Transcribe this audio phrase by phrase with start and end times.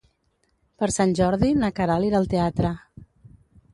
[0.83, 2.73] Per Sant Jordi na Queralt irà al teatre.